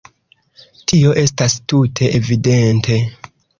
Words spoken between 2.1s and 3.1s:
evidente.